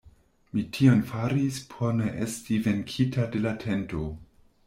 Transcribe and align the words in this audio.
Mi 0.53 0.61
tion 0.77 1.01
faris, 1.09 1.59
por 1.73 1.93
ne 1.99 2.09
esti 2.27 2.59
venkita 2.69 3.29
de 3.35 3.45
la 3.47 3.55
tento. 3.67 4.03